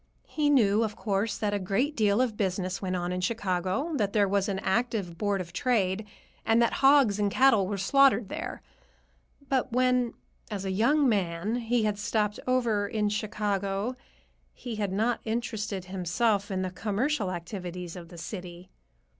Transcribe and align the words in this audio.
He 0.25 0.49
knew, 0.49 0.81
of 0.83 0.95
course, 0.95 1.37
that 1.37 1.53
a 1.53 1.59
great 1.59 1.95
deal 1.95 2.21
of 2.21 2.35
business 2.35 2.81
went 2.81 2.95
on 2.95 3.11
in 3.11 3.21
Chicago, 3.21 3.93
that 3.97 4.13
there 4.13 4.27
was 4.27 4.49
an 4.49 4.57
active 4.57 5.15
Board 5.15 5.39
of 5.39 5.53
Trade, 5.53 6.07
and 6.43 6.59
that 6.59 6.73
hogs 6.81 7.19
and 7.19 7.29
cattle 7.29 7.67
were 7.67 7.77
slaughtered 7.77 8.27
there. 8.27 8.63
But 9.47 9.71
when, 9.73 10.15
as 10.49 10.65
a 10.65 10.71
young 10.71 11.07
man, 11.07 11.57
he 11.57 11.83
had 11.83 11.99
stopped 11.99 12.39
over 12.47 12.87
in 12.87 13.09
Chicago, 13.09 13.95
he 14.55 14.77
had 14.77 14.91
not 14.91 15.19
interested 15.23 15.85
himself 15.85 16.49
in 16.49 16.63
the 16.63 16.71
commercial 16.71 17.29
activities 17.29 17.95
of 17.95 18.09
the 18.09 18.17
city. 18.17 18.71